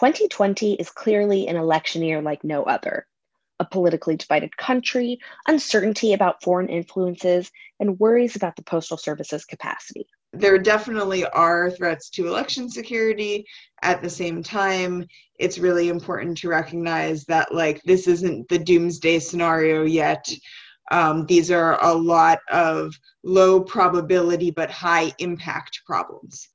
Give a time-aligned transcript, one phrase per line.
[0.00, 3.06] 2020 is clearly an election year like no other.
[3.58, 10.06] A politically divided country, uncertainty about foreign influences, and worries about the Postal Service's capacity.
[10.32, 13.44] There definitely are threats to election security.
[13.82, 15.06] At the same time,
[15.38, 20.26] it's really important to recognize that, like, this isn't the doomsday scenario yet.
[20.90, 26.48] Um, these are a lot of low probability but high impact problems.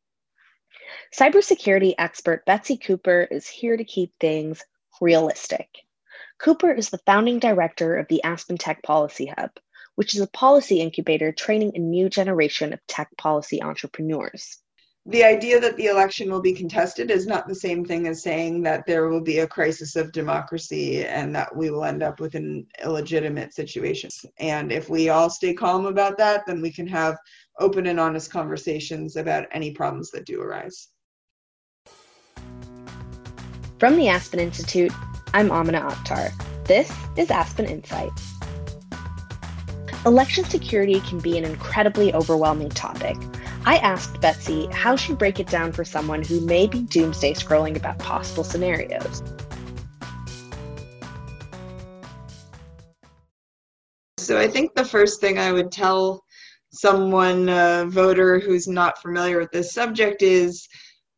[1.13, 4.63] Cybersecurity expert Betsy Cooper is here to keep things
[5.01, 5.69] realistic.
[6.37, 9.51] Cooper is the founding director of the Aspen Tech Policy Hub,
[9.95, 14.59] which is a policy incubator training a new generation of tech policy entrepreneurs.
[15.07, 18.63] The idea that the election will be contested is not the same thing as saying
[18.63, 22.33] that there will be a crisis of democracy and that we will end up with
[22.33, 24.09] an illegitimate situation.
[24.39, 27.17] And if we all stay calm about that, then we can have
[27.59, 30.87] open and honest conversations about any problems that do arise.
[33.77, 34.91] From the Aspen Institute,
[35.35, 36.31] I'm Amina Akhtar.
[36.65, 38.09] This is Aspen Insight.
[40.07, 43.17] Election security can be an incredibly overwhelming topic.
[43.67, 47.75] I asked Betsy how she'd break it down for someone who may be doomsday scrolling
[47.75, 49.23] about possible scenarios.
[54.19, 56.23] So I think the first thing I would tell
[56.71, 60.67] someone, a voter who's not familiar with this subject, is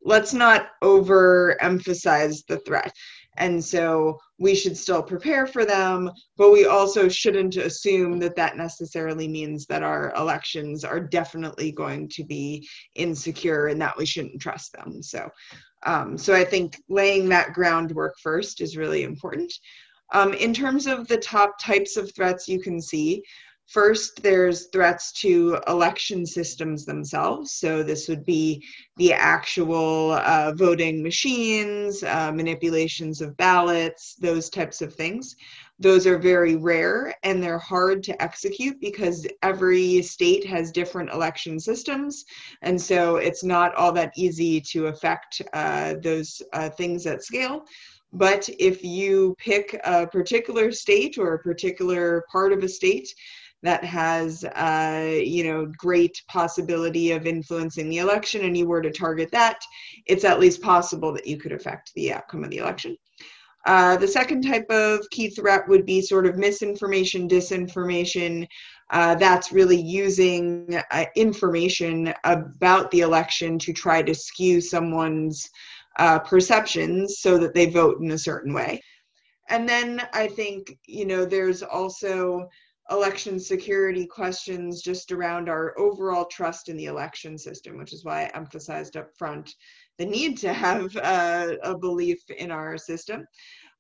[0.02, 2.94] let's not overemphasize the threat.
[3.36, 8.56] And so we should still prepare for them, but we also shouldn't assume that that
[8.56, 14.42] necessarily means that our elections are definitely going to be insecure and that we shouldn't
[14.42, 15.02] trust them.
[15.02, 15.30] So,
[15.86, 19.52] um, so I think laying that groundwork first is really important.
[20.14, 23.24] Um, in terms of the top types of threats you can see,
[23.68, 27.52] First, there's threats to election systems themselves.
[27.52, 28.66] So, this would be
[28.96, 35.36] the actual uh, voting machines, uh, manipulations of ballots, those types of things.
[35.80, 41.60] Those are very rare and they're hard to execute because every state has different election
[41.60, 42.24] systems.
[42.62, 47.66] And so, it's not all that easy to affect uh, those uh, things at scale.
[48.14, 53.14] But if you pick a particular state or a particular part of a state,
[53.64, 58.92] that has uh, you know great possibility of influencing the election and you were to
[58.92, 59.60] target that
[60.06, 62.96] it's at least possible that you could affect the outcome of the election.
[63.66, 68.48] Uh, the second type of key threat would be sort of misinformation disinformation.
[68.92, 75.50] Uh, that's really using uh, information about the election to try to skew someone's
[76.00, 78.82] uh, perceptions so that they vote in a certain way.
[79.50, 82.48] And then i think you know there's also
[82.90, 88.24] election security questions just around our overall trust in the election system, which is why
[88.24, 89.54] I emphasized up front
[89.98, 93.26] the need to have uh, a belief in our system.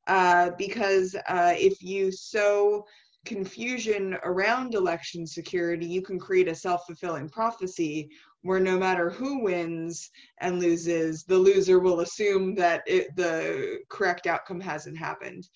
[0.07, 2.85] Uh, because uh, if you sow
[3.25, 8.09] confusion around election security, you can create a self fulfilling prophecy
[8.43, 10.09] where no matter who wins
[10.39, 15.47] and loses, the loser will assume that it, the correct outcome hasn't happened.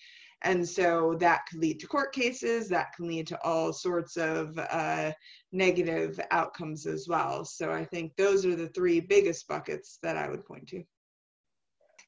[0.44, 4.58] And so that could lead to court cases, that can lead to all sorts of
[4.58, 5.12] uh,
[5.52, 7.44] negative outcomes as well.
[7.44, 10.82] So I think those are the three biggest buckets that I would point to.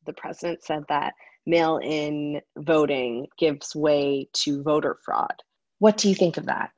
[0.06, 1.14] The president said that
[1.46, 5.42] mail in voting gives way to voter fraud.
[5.78, 6.70] What do you think of that?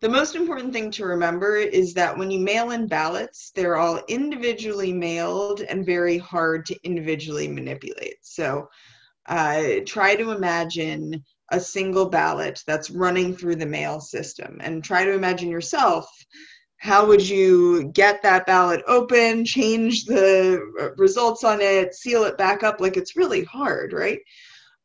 [0.00, 4.00] The most important thing to remember is that when you mail in ballots, they're all
[4.08, 8.16] individually mailed and very hard to individually manipulate.
[8.22, 8.70] So
[9.26, 11.22] uh, try to imagine
[11.52, 16.06] a single ballot that's running through the mail system and try to imagine yourself.
[16.78, 22.62] How would you get that ballot open change the results on it seal it back
[22.62, 22.80] up?
[22.80, 24.20] Like it's really hard right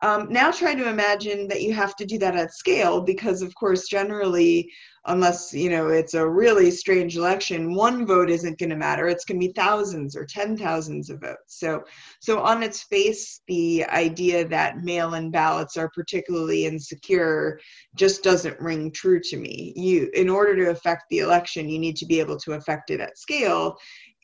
[0.05, 3.55] um, now try to imagine that you have to do that at scale because of
[3.55, 4.71] course generally
[5.07, 9.07] unless you know it's a really strange election one vote isn't going to matter.
[9.07, 11.59] It's going to be thousands or ten thousands of votes.
[11.59, 11.83] So
[12.19, 17.59] so on its face the idea that mail-in ballots are particularly insecure
[17.95, 19.73] just doesn't ring true to me.
[19.75, 22.99] You in order to affect the election you need to be able to affect it
[22.99, 23.75] at scale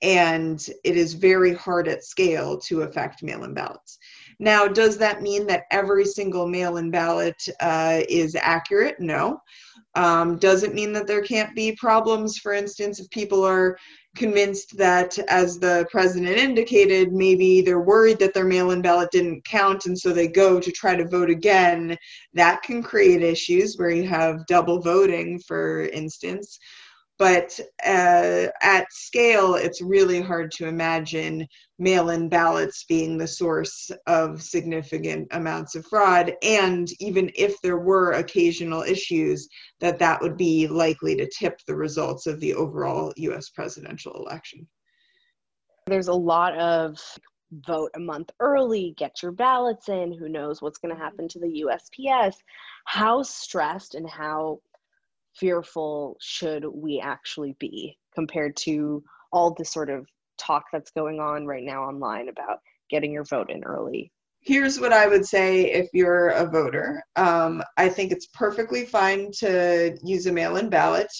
[0.03, 3.97] and it is very hard at scale to affect mail-in ballots
[4.41, 9.39] now does that mean that every single mail-in ballot uh, is accurate no
[9.95, 12.37] um, does it mean that there can't be problems.
[12.37, 13.77] For instance, if people are
[14.15, 19.43] convinced that, as the president indicated, maybe they're worried that their mail in ballot didn't
[19.45, 21.97] count and so they go to try to vote again,
[22.33, 26.57] that can create issues where you have double voting, for instance.
[27.17, 31.47] But uh, at scale, it's really hard to imagine
[31.77, 36.33] mail in ballots being the source of significant amounts of fraud.
[36.41, 39.47] And even if there were occasional issues,
[39.79, 44.67] that that would be likely to tip the results of the overall US presidential election.
[45.87, 46.99] There's a lot of
[47.51, 51.39] vote a month early, get your ballots in, who knows what's going to happen to
[51.39, 52.35] the USPS.
[52.85, 54.59] How stressed and how
[55.35, 60.05] fearful should we actually be compared to all the sort of
[60.37, 64.11] talk that's going on right now online about getting your vote in early?
[64.41, 67.03] Here's what I would say if you're a voter.
[67.15, 71.11] Um, I think it's perfectly fine to use a mail in ballot.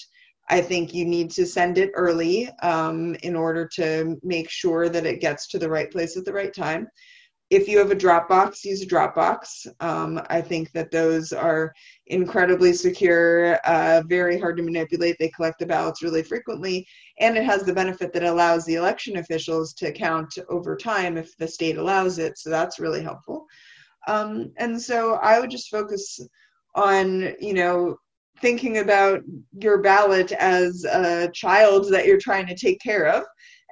[0.50, 5.06] I think you need to send it early um, in order to make sure that
[5.06, 6.88] it gets to the right place at the right time
[7.52, 9.66] if you have a Dropbox, use a Dropbox.
[9.80, 11.74] Um, I think that those are
[12.06, 15.16] incredibly secure, uh, very hard to manipulate.
[15.18, 16.86] They collect the ballots really frequently,
[17.20, 21.36] and it has the benefit that allows the election officials to count over time if
[21.36, 22.38] the state allows it.
[22.38, 23.44] So that's really helpful.
[24.08, 26.20] Um, and so I would just focus
[26.74, 27.96] on, you know,
[28.40, 29.20] thinking about
[29.60, 33.24] your ballot as a child that you're trying to take care of,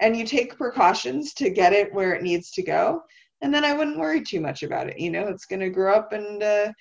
[0.02, 3.00] and you take precautions to get it where it needs to go
[3.42, 4.98] and then I wouldn't worry too much about it.
[4.98, 6.72] You know, it's going to grow up and uh,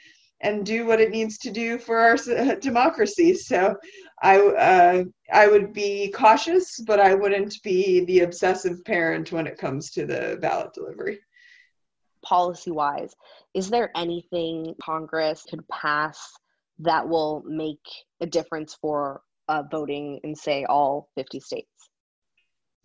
[0.41, 3.33] and do what it needs to do for our democracy.
[3.33, 3.75] So
[4.21, 9.57] I uh, I would be cautious, but I wouldn't be the obsessive parent when it
[9.57, 11.19] comes to the ballot delivery.
[12.23, 13.13] Policy wise,
[13.53, 16.19] is there anything Congress could pass
[16.79, 17.79] that will make
[18.21, 21.88] a difference for uh, voting in, say, all 50 states?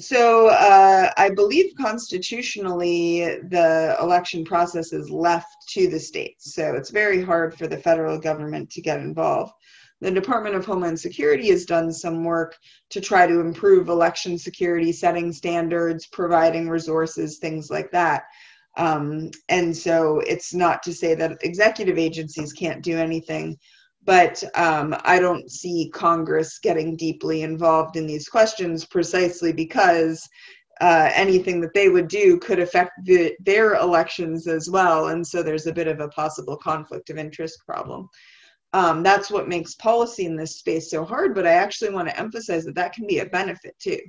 [0.01, 6.55] So uh, I believe constitutionally the election process is left to the states.
[6.55, 9.53] So it's very hard for the federal government to get involved.
[10.01, 12.57] The Department of Homeland Security has done some work
[12.91, 18.25] to try to improve election security, setting standards, providing resources, things like that.
[18.77, 23.57] Um, and so it's not to say that executive agencies can't do anything,
[24.05, 30.29] but um, I don't see Congress getting deeply involved in these questions precisely because
[30.81, 35.09] uh, anything that they would do could affect the, their elections as well.
[35.09, 38.09] And so there's a bit of a possible conflict of interest problem.
[38.73, 42.19] Um, that's what makes policy in this space so hard, but I actually want to
[42.19, 44.01] emphasize that that can be a benefit too.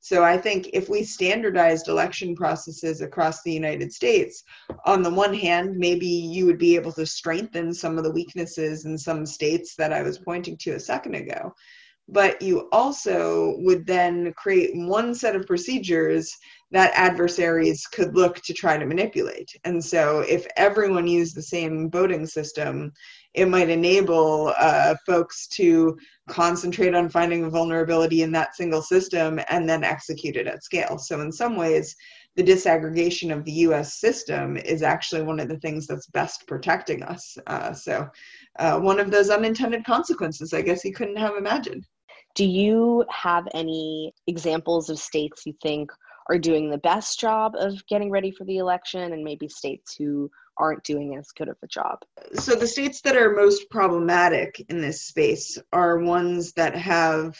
[0.00, 4.44] So I think if we standardized election processes across the United States,
[4.84, 8.84] on the one hand, maybe you would be able to strengthen some of the weaknesses
[8.84, 11.52] in some states that I was pointing to a second ago.
[12.08, 16.32] But you also would then create one set of procedures
[16.72, 19.50] that adversaries could look to try to manipulate.
[19.64, 22.92] And so, if everyone used the same voting system,
[23.34, 25.96] it might enable uh, folks to
[26.28, 30.98] concentrate on finding a vulnerability in that single system and then execute it at scale.
[30.98, 31.94] So, in some ways,
[32.34, 37.02] the disaggregation of the US system is actually one of the things that's best protecting
[37.04, 37.38] us.
[37.46, 38.08] Uh, so,
[38.58, 41.86] uh, one of those unintended consequences, I guess you couldn't have imagined.
[42.36, 45.90] Do you have any examples of states you think
[46.28, 50.30] are doing the best job of getting ready for the election and maybe states who
[50.58, 51.98] aren't doing as good of a job.
[52.34, 57.36] So the states that are most problematic in this space are ones that have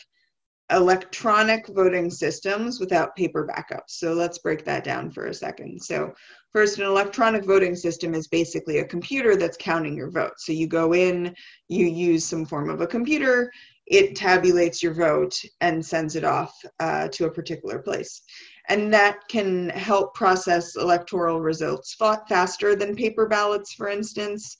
[0.71, 3.91] electronic voting systems without paper backups.
[3.91, 5.81] So let's break that down for a second.
[5.81, 6.13] So
[6.53, 10.33] first, an electronic voting system is basically a computer that's counting your vote.
[10.39, 11.35] So you go in,
[11.69, 13.51] you use some form of a computer,
[13.87, 18.23] it tabulates your vote and sends it off uh, to a particular place
[18.69, 21.95] and that can help process electoral results
[22.29, 24.57] faster than paper ballots, for instance.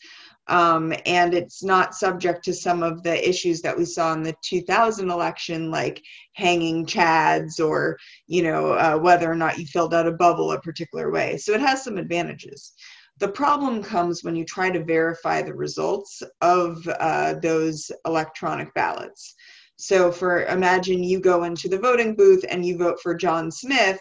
[0.49, 4.37] Um, and it's not subject to some of the issues that we saw in the
[4.43, 6.01] 2000 election, like
[6.35, 10.61] hanging chads or you know uh, whether or not you filled out a bubble a
[10.61, 11.37] particular way.
[11.37, 12.75] So it has some advantages.
[13.19, 19.35] The problem comes when you try to verify the results of uh, those electronic ballots.
[19.77, 23.99] So for imagine you go into the voting booth and you vote for John Smith.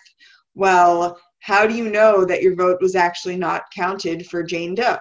[0.53, 4.97] Well, how do you know that your vote was actually not counted for Jane Doe?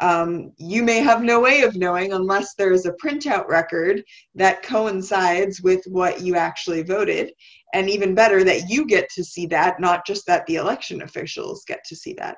[0.00, 4.02] Um, you may have no way of knowing unless there is a printout record
[4.34, 7.32] that coincides with what you actually voted.
[7.74, 11.64] And even better, that you get to see that, not just that the election officials
[11.66, 12.36] get to see that.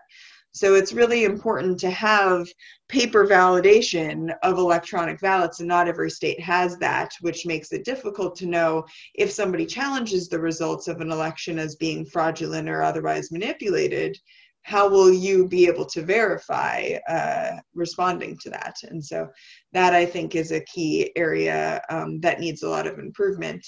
[0.52, 2.48] So it's really important to have
[2.88, 8.34] paper validation of electronic ballots, and not every state has that, which makes it difficult
[8.36, 13.30] to know if somebody challenges the results of an election as being fraudulent or otherwise
[13.30, 14.18] manipulated.
[14.62, 18.76] how will you be able to verify uh, responding to that?
[18.82, 19.28] And so
[19.72, 23.66] that I think is a key area um, that needs a lot of improvement.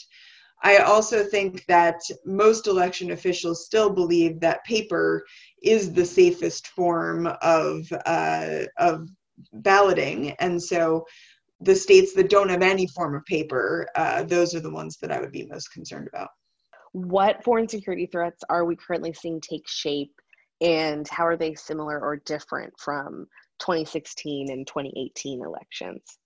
[0.62, 5.24] I also think that most election officials still believe that paper
[5.62, 9.08] is the safest form of uh, of
[9.52, 11.04] balloting, and so
[11.60, 15.12] the states that don't have any form of paper, uh, those are the ones that
[15.12, 16.28] I would be most concerned about.
[16.92, 20.14] What foreign security threats are we currently seeing take shape,
[20.60, 23.26] and how are they similar or different from
[23.60, 26.18] 2016 and 2018 elections?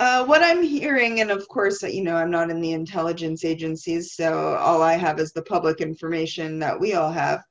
[0.00, 4.14] Uh, what I'm hearing, and of course, you know, I'm not in the intelligence agencies,
[4.14, 7.44] so all I have is the public information that we all have.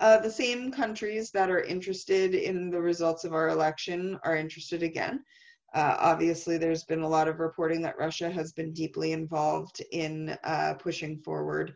[0.00, 4.82] Uh, the same countries that are interested in the results of our election are interested
[4.82, 5.22] again.
[5.74, 10.38] Uh, obviously, there's been a lot of reporting that Russia has been deeply involved in
[10.44, 11.74] uh, pushing forward,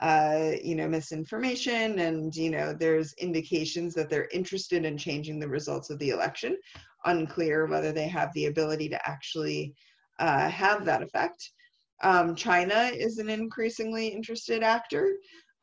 [0.00, 5.48] uh, you know, misinformation, and you know, there's indications that they're interested in changing the
[5.48, 6.56] results of the election
[7.04, 9.74] unclear whether they have the ability to actually
[10.18, 11.50] uh, have that effect.
[12.02, 15.14] Um, China is an increasingly interested actor.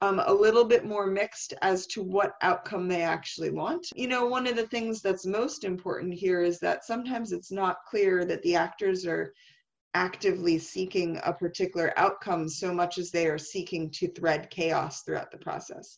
[0.04, 3.86] Um, a little bit more mixed as to what outcome they actually want.
[3.96, 7.86] You know, one of the things that's most important here is that sometimes it's not
[7.88, 9.32] clear that the actors are
[9.94, 15.32] actively seeking a particular outcome so much as they are seeking to thread chaos throughout
[15.32, 15.98] the process.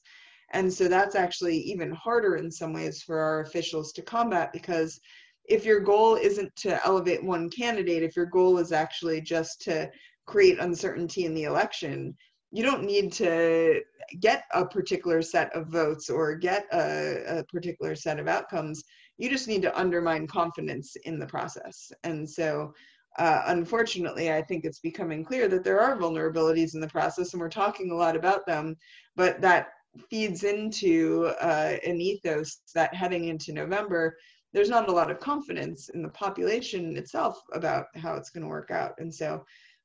[0.51, 4.99] And so that's actually even harder in some ways for our officials to combat because
[5.45, 9.89] if your goal isn't to elevate one candidate, if your goal is actually just to
[10.25, 12.15] create uncertainty in the election,
[12.51, 13.81] you don't need to
[14.21, 18.83] get a particular set of votes or get a, a, particular set of outcomes.
[19.17, 21.91] You just need to undermine confidence in the process.
[22.03, 22.71] And so,
[23.17, 27.39] uh, unfortunately, I think it's becoming clear that there are vulnerabilities in the process, and
[27.39, 28.75] we're talking a lot about them,
[29.15, 29.69] but that
[30.09, 34.17] feeds into uh, an ethos that heading into November,
[34.51, 38.49] there's not a lot of confidence in the population itself about how it's going to
[38.49, 38.93] work out.
[38.97, 39.43] And so,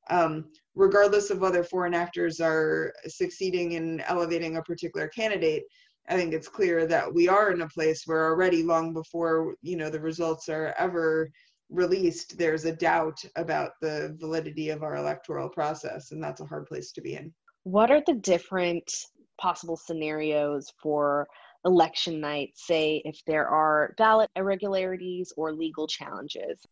[0.09, 0.45] um,
[0.75, 5.63] regardless of whether foreign actors are succeeding in elevating a particular candidate,
[6.07, 9.77] I think it's clear that we are in a place where already long before you
[9.77, 11.29] know the results are ever
[11.69, 16.65] released, there's a doubt about the validity of our electoral process, and that's a hard
[16.65, 17.33] place to be in.
[17.63, 18.91] What are the different
[19.39, 21.27] possible scenarios for
[21.65, 26.65] election night, say if there are ballot irregularities or legal challenges?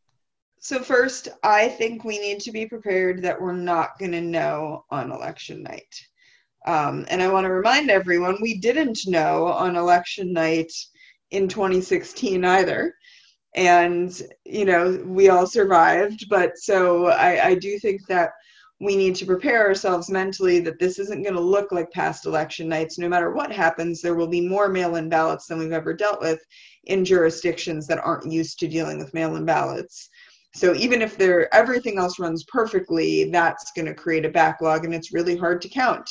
[0.59, 4.85] So, first, I think we need to be prepared that we're not going to know
[4.89, 5.93] on election night.
[6.65, 10.73] Um, and I want to remind everyone we didn't know on election night
[11.31, 12.93] in 2016 either.
[13.55, 16.27] And, you know, we all survived.
[16.29, 18.31] But so I, I do think that
[18.79, 22.69] we need to prepare ourselves mentally that this isn't going to look like past election
[22.69, 22.99] nights.
[22.99, 26.21] No matter what happens, there will be more mail in ballots than we've ever dealt
[26.21, 26.39] with
[26.83, 30.09] in jurisdictions that aren't used to dealing with mail in ballots.
[30.53, 34.93] So even if there everything else runs perfectly, that's going to create a backlog, and
[34.93, 36.09] it's really hard to count.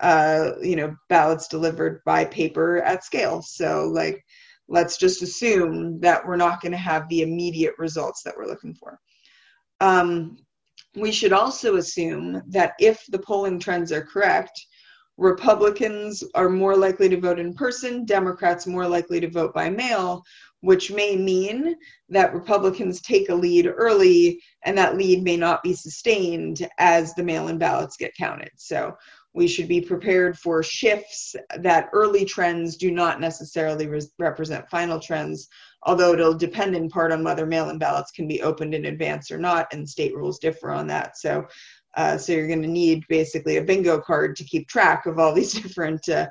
[0.00, 3.42] Uh, you know, ballots delivered by paper at scale.
[3.42, 4.24] So like,
[4.70, 8.72] let's just assume that we're not going to have the immediate results that we're looking
[8.72, 8.98] for.
[9.80, 10.38] Um,
[10.96, 14.58] we should also assume that if the polling trends are correct,
[15.18, 20.22] Republicans are more likely to vote in person, Democrats more likely to vote by mail,
[20.60, 21.74] which may mean
[22.08, 27.22] that Republicans take a lead early and that lead may not be sustained as the
[27.22, 28.50] mail in ballots get counted.
[28.56, 28.94] So
[29.32, 34.98] we should be prepared for shifts that early trends do not necessarily re- represent final
[34.98, 35.48] trends
[35.84, 39.38] although it'll depend in part on whether mail-in ballots can be opened in advance or
[39.38, 41.16] not, and state rules differ on that.
[41.16, 41.46] So,
[41.96, 45.34] uh, so you're going to need basically a bingo card to keep track of all
[45.34, 46.28] these different uh,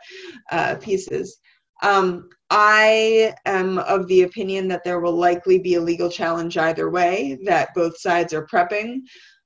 [0.52, 1.40] uh, pieces.
[1.82, 6.90] Um, I am of the opinion that there will likely be a legal challenge either
[6.90, 9.02] way, that both sides are prepping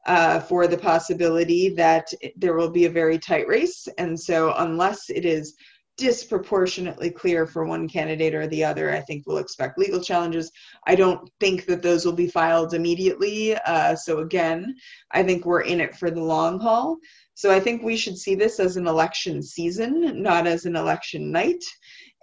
[0.05, 3.87] uh, for the possibility that there will be a very tight race.
[3.97, 5.55] And so, unless it is
[5.95, 10.51] disproportionately clear for one candidate or the other, I think we'll expect legal challenges.
[10.87, 13.55] I don't think that those will be filed immediately.
[13.55, 14.75] Uh, so, again,
[15.11, 16.97] I think we're in it for the long haul.
[17.35, 21.31] So, I think we should see this as an election season, not as an election
[21.31, 21.63] night,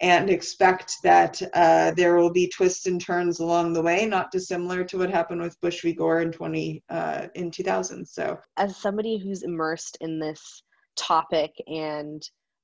[0.01, 4.85] and expect that uh, there will be twists and turns along the way, not dissimilar
[4.85, 5.93] to what happened with Bush v.
[5.93, 8.07] Gore in 20 uh, in 2000.
[8.07, 10.63] So, as somebody who's immersed in this
[10.97, 12.23] topic and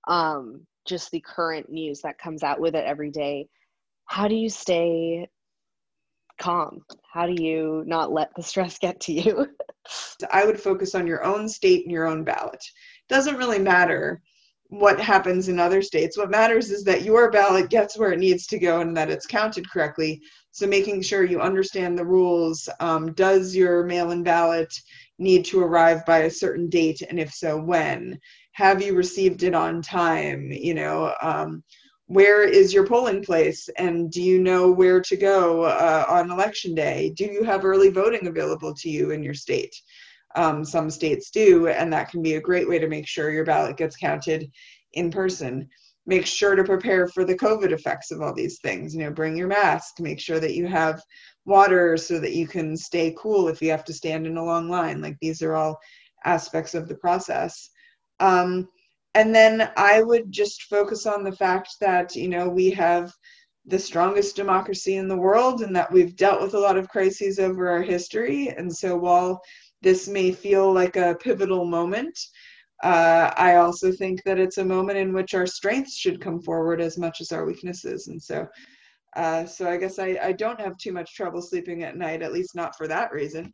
[0.09, 3.49] um, just the current news that comes out with it every day
[4.07, 5.29] how do you stay
[6.39, 9.47] calm how do you not let the stress get to you
[10.33, 12.63] i would focus on your own state and your own ballot
[13.09, 14.21] doesn't really matter
[14.69, 16.17] what happens in other states.
[16.17, 19.27] What matters is that your ballot gets where it needs to go and that it's
[19.27, 20.21] counted correctly.
[20.51, 22.69] So making sure you understand the rules.
[22.81, 24.75] Um, does your mail-in ballot
[25.19, 28.19] need to arrive by a certain date, and if so, when?
[28.53, 30.51] Have you received it on time?
[30.51, 31.63] You know, um,
[32.07, 36.75] where is your polling place, and do you know where to go uh, on election
[36.75, 37.13] day?
[37.17, 39.75] Do you have early voting available to you in your state?
[40.37, 43.45] Um, some states do, and that can be a great way to make sure your
[43.45, 44.51] ballot gets counted
[44.93, 45.69] in person.
[46.07, 48.95] Make sure to prepare for the COVID effects of all these things.
[48.95, 51.03] You know, bring your mask, make sure that you have
[51.45, 54.69] water so that you can stay cool if you have to stand in a long
[54.69, 55.01] line.
[55.01, 55.81] Like these are all
[56.25, 57.71] aspects of the process.
[58.21, 58.69] Um,
[59.17, 63.13] and then I would just focus on the fact that, you know, we have
[63.65, 67.39] the strongest democracy in the world and that we've dealt with a lot of crises
[67.39, 68.49] over our history.
[68.51, 69.41] And so while
[69.81, 72.19] this may feel like a pivotal moment.
[72.83, 76.83] Uh, I also think that it's a moment in which our strengths should come forward
[76.83, 78.09] as much as our weaknesses.
[78.09, 78.47] And so,
[79.17, 82.35] uh, so I guess I, I don't have too much trouble sleeping at night, at
[82.35, 83.51] least not for that reason.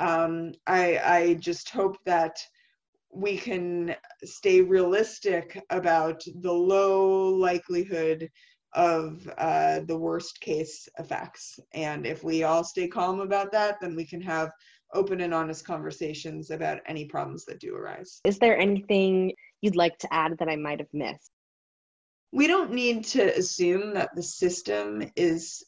[0.00, 2.36] Um, I, I just hope that
[3.14, 3.94] we can
[4.24, 8.28] stay realistic about the low likelihood
[8.74, 11.60] of uh, the worst case effects.
[11.74, 14.50] And if we all stay calm about that, then we can have
[14.92, 18.20] open and honest conversations about any problems that do arise.
[18.24, 21.30] Is there anything you'd like to add that I might have missed?
[22.32, 25.64] We don't need to assume that the system is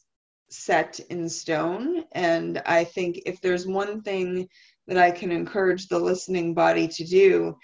[0.49, 2.03] set in stone.
[2.11, 4.47] And I think if there's one thing
[4.87, 7.55] that I can encourage the listening body to do,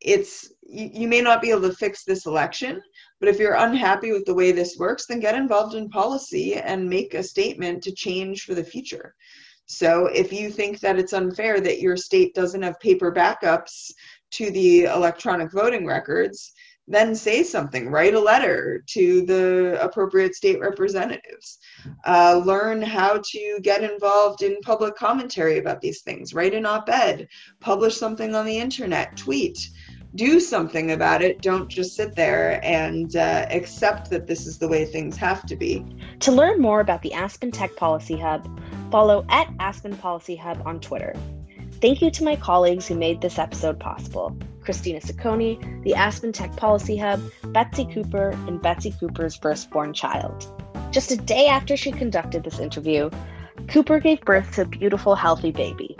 [0.00, 2.80] it's you, you, may not be able to fix this election,
[3.18, 6.88] but if you're unhappy with the way this works, then get involved in policy and
[6.88, 9.14] make a statement to change for the future.
[9.66, 13.92] So if you think that it's unfair that your state doesn't have paper backups
[14.32, 16.52] to the electronic voting records,
[16.90, 17.88] then say something.
[17.88, 21.58] Write a letter to the appropriate state representatives.
[22.04, 26.34] Uh, learn how to get involved in public commentary about these things.
[26.34, 27.28] Write an op ed,
[27.60, 29.70] publish something on the internet, tweet.
[30.16, 31.40] Do something about it.
[31.40, 35.54] Don't just sit there and uh, accept that this is the way things have to
[35.54, 35.86] be.
[36.18, 38.48] To learn more about the Aspen Tech Policy Hub,
[38.90, 41.14] Follow at Aspen Policy Hub on Twitter.
[41.80, 44.36] Thank you to my colleagues who made this episode possible
[44.70, 50.46] Christina Ciccone, the Aspen Tech Policy Hub, Betsy Cooper, and Betsy Cooper's firstborn child.
[50.92, 53.10] Just a day after she conducted this interview,
[53.66, 55.96] Cooper gave birth to a beautiful, healthy baby.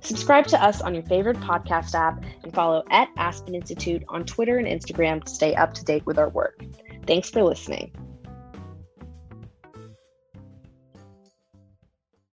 [0.00, 4.58] Subscribe to us on your favorite podcast app and follow at Aspen Institute on Twitter
[4.58, 6.62] and Instagram to stay up to date with our work.
[7.06, 7.94] Thanks for listening.